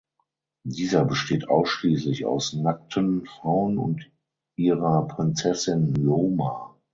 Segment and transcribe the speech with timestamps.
[0.65, 4.09] Dieser besteht ausschließlich aus nackten Frauen und
[4.57, 6.75] ihrer Prinzessin Loma.